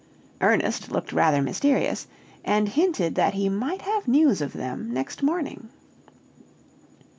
Ernest 0.41 0.89
looked 0.91 1.13
rather 1.13 1.43
mysterious, 1.43 2.07
and 2.43 2.69
hinted 2.69 3.13
that 3.13 3.35
he 3.35 3.49
might 3.49 3.83
have 3.83 4.07
news 4.07 4.41
of 4.41 4.51
them 4.53 4.91
next 4.91 5.21
morning. 5.21 5.69